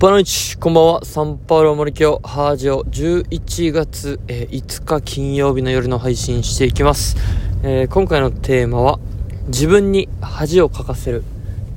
[0.00, 1.04] パノイチ、こんばんは。
[1.04, 7.16] サンパウロ森京ハージオ11月、えー、5日金曜日の夜の配信していきます、
[7.64, 9.00] えー、今回のテーマは、
[9.48, 11.24] 自分に恥をかかせる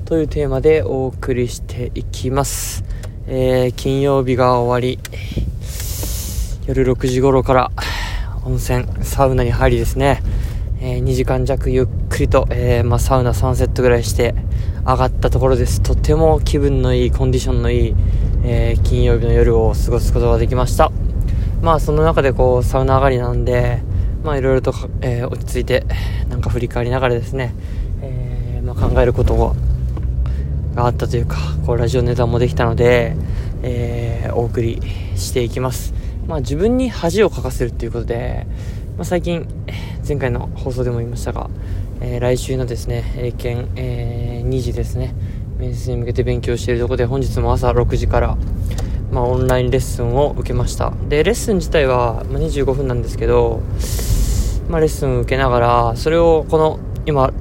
[0.05, 2.84] というテーマでお送りしていきます。
[3.26, 4.99] えー、金曜日が終わり、
[6.67, 7.72] 夜6時頃から
[8.46, 10.22] 温泉、サウナに入りですね、
[10.79, 14.35] え2時間弱ゆっくりと、えまあ、サウナ3セットぐらいして、
[14.86, 15.82] 上がったところです。
[15.82, 17.95] とても気分のいい、コンディションのいい、
[18.44, 20.92] えー、金曜日の夜を過ごすことができました。
[21.62, 23.80] まあその中でこう、サウナ上がりなんで、
[24.24, 25.86] まあいろいろと、えー、落ち着いて、
[26.30, 27.54] なんか振り返りながらですね、
[28.02, 29.55] えー、まあ、考えること
[30.74, 33.16] があったというか、こうラジオネタもできたので、
[33.62, 34.82] え、お送り
[35.16, 35.94] していきます。
[36.27, 38.48] まあ自分に恥をかかせるっていうことで、
[38.98, 39.48] まあ、最近、
[40.08, 41.50] 前回の放送でも言いましたが、
[42.04, 45.14] えー、来週のですね、英検、えー、2時ですね、
[45.58, 48.38] 面接に向けて勉強しているところで、本日も朝6時から、
[49.12, 50.94] まあ、オンラインレッスンを受けました。
[51.10, 53.62] で、レッスン自体は、まあ、25分なんですけど、
[54.68, 57.32] まあ、レッスンを受けながら、それをこの、今、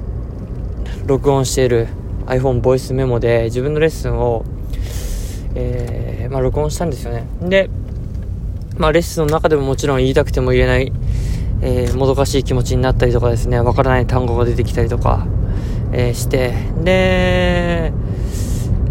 [1.07, 1.87] 録音している
[2.27, 4.45] iPhone ボイスメモで自分のレッスンを、
[5.55, 7.25] えー、まあ、録音したんですよね。
[7.41, 7.69] で、
[8.77, 10.91] まあ、レッスンの中でももちろん言いたくても言えない
[11.61, 15.27] えー、もどかしい気持ちになったりとかですね、わからない単語が出てきたりとか、
[15.91, 17.93] えー、して、で、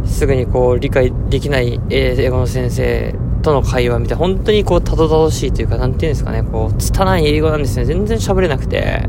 [0.07, 7.85] すぐにこう理解できない、英語の先生との会話みたいな、本当にこうたどたどしいというか、なんていうんですかね、こう、拙い英語なんですね。
[7.85, 9.09] 全然喋れなくて、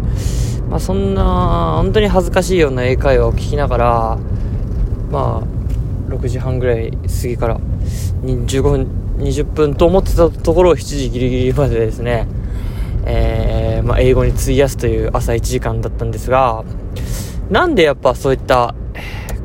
[0.70, 4.18] まあそんな、本当に恥ずかしいような英会話を聞きながら、
[5.12, 7.60] まあ、6時半ぐらい過ぎから
[8.24, 12.28] 15分、20分と思ってたところを7時ギリギリまでですね、
[13.06, 16.64] えー、まあ、英語に費やすという朝1時間だったんですが、
[17.50, 18.76] なんでやっぱそういった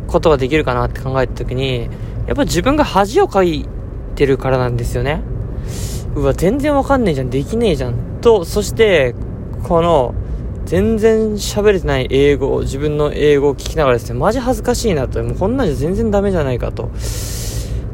[0.06, 1.88] ことができるかなって考えた時に、
[2.26, 3.66] やっぱ自分が恥をかい
[4.14, 5.22] てるからなんですよね。
[6.14, 7.94] うわ、全然わかんねえじゃん、できねえじゃん。
[8.20, 9.14] と、そして、
[9.64, 10.14] この、
[10.64, 16.84] 全然喋れてない英語、自分の英語を聞きながらですね、マジ恥ずかしいなと、もうこんなんじゃ全然ダメじゃないかと。
[16.86, 16.88] っ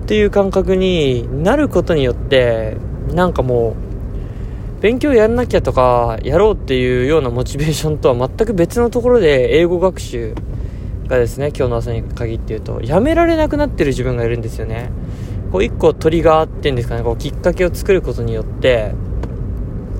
[0.07, 2.77] ていう感覚になることによって、
[3.13, 3.92] なんかもう、
[4.83, 10.35] 勉強やんなきゃとか、やろうっていうようなモチベーションとは全く別のところで英語学習
[11.07, 14.91] がですね、今日の朝に限って言うと、やめられなくなってる自分がいるんですよね。
[15.53, 18.93] こう一個トリガーっていうんですかね、こうきっかけを作ることによって、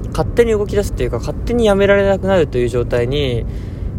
[0.09, 3.47] 勝手に動き出すっていうか、勝手にやめられなくなるという状態に、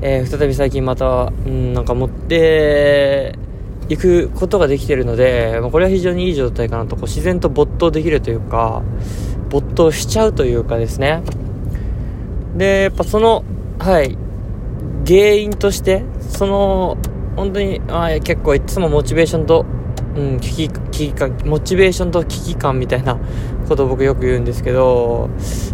[0.01, 3.39] えー、再び最近また、うん、なんか持って
[3.87, 8.83] いくことができてるので、まあ、これは非常にいい状態かなと、こう自然と没頭できるというか、
[9.53, 11.21] 没頭しちゃうというかですね。
[12.57, 13.43] で、やっぱその、
[13.77, 14.17] はい、
[15.05, 16.97] 原因として、その、
[17.35, 19.65] 本当に、あ結構いつもモチベーションと、
[20.15, 23.19] うん、危機、危機感、モチベーションと危機感みたいな
[23.69, 25.29] ことを僕よく言うんですけど、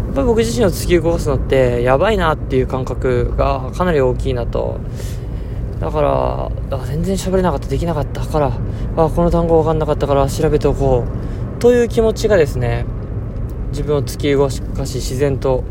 [0.06, 4.76] やっぱり僕自身を突き動かすのってやばいなっていう感覚がかなり大きいなと。
[5.80, 8.52] だから、全然喋れなかった、できなかったから、
[8.96, 11.60] あこの単語わかんなかったから調べておこう。
[11.60, 12.84] という気持ちがですね、
[13.70, 15.64] 自分を突き動かし自然と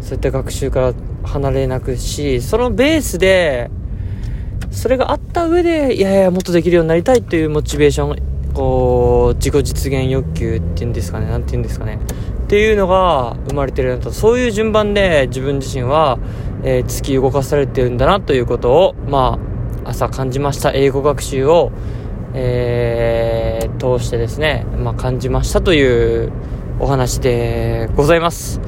[0.00, 0.94] そういった学習から
[1.24, 3.70] 離れなくしそのベースで
[4.70, 11.26] それがあった上でいやいやもっとできるようになりたいというモチベーションこう自己実現欲求っていうんですかね。
[11.26, 11.98] 何て言うんですかね。
[12.44, 16.18] っていうのが生まれてるなとそういう順番で自分自身は、
[16.64, 19.38] えー、突き動かされてるんだなということをま
[19.84, 21.72] あ朝感じました英語学習を、
[22.34, 26.30] えー、通してですね、まあ、感じましたという
[26.82, 28.60] お話でございます。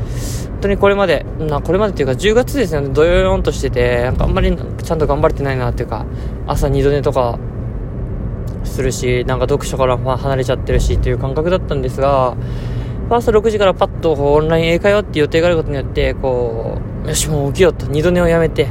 [0.48, 6.06] 本当にこれまで、なこれまでっていうか10月ですよね、どよよんとしてて、なんかあんまりちゃんと頑張れてないなっていうか、
[6.46, 7.40] 朝二度寝とか
[8.62, 12.36] するし、なんか読書から離れちゃってるしっていう感覚だったんですが、
[13.08, 18.68] ファースト6時からパッとオンライン英会話って予定があることによって、こう、よし、もう起きようと、二度寝をやめて、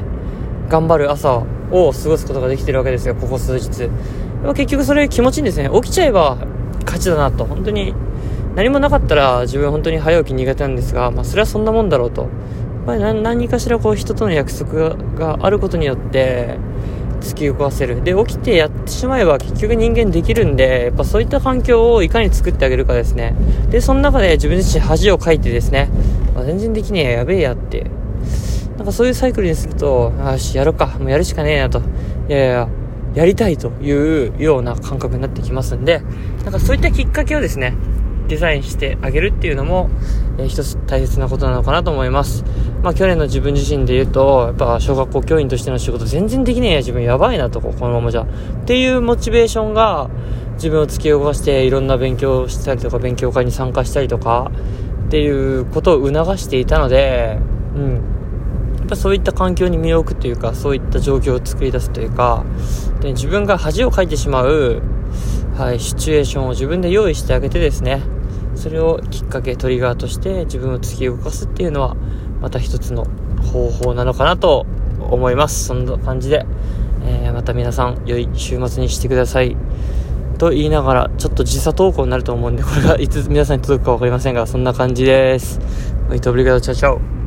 [0.69, 3.89] 頑張る朝を過ごすことができてるわけですよ、ここ数日。
[4.55, 5.69] 結局それ気持ちいいんですね。
[5.73, 6.37] 起きちゃえば
[6.85, 7.93] 勝ちだなと、本当に
[8.55, 12.21] 何もなかったら自分本当に早起き苦手なんですが、まあ、それはそんなもんだろうと。
[12.21, 16.57] やっぱり何かしらこう人との約束があることによって
[17.21, 18.03] 突き動かせる。
[18.03, 23.33] で、起きてやってしまえば結局人間できるんで、やっぱそういった環境をいかに作ってあげるかですね。
[23.69, 25.89] で、その中で自分自身恥をかいてですね、
[26.35, 27.89] まあ、全然できねえや、やべえやって。
[28.77, 31.79] なんかそういうサイクルにすると、よし、やろうか、もうやるしかねえなと。
[32.27, 32.67] いやいや、
[33.15, 36.01] やりたいというような感覚になってきますんで、
[36.43, 37.75] なんかそういったきっかけをですね、
[38.27, 39.89] デザインしてあげるっていうのも、
[40.37, 42.43] えー、一つ大切なことなのかなと思います。
[42.81, 48.23] まあ去年の自分自身で言うと、やっぱ小学校教員としての仕事全然できねえや、自分やばいなと、ここのままじゃ。
[48.23, 48.25] っ
[48.65, 50.09] ていうモチベーションが、
[50.55, 54.51] 自分を突き動かしていろんな勉強したりとか勉強会に参加したりとか
[55.07, 57.37] っていうことを促していたので、
[57.75, 57.93] うん、
[58.79, 62.45] やっぱそういった環境に身を置くというかそういった状況を作り出すというか
[63.01, 64.81] で自分が恥をかいてしまう、
[65.57, 68.01] はい、シチュエーションを自分で用意してあげてですね
[68.55, 71.95] それをきっかけトリガーとして自分を突き動かすっていうのは
[72.41, 73.05] また一つの
[73.51, 74.65] 方法なのかなと
[74.99, 76.45] 思いますそんな感じで、
[77.05, 79.55] えー、また皆さん良い週末にしてください
[80.37, 85.59] と言いながらちょっと時差投稿になると思うんでこれがいつ皆さんに届くか分かりませんがそんな感じです。
[86.09, 87.22] Muito obrigado, tchau, tchau.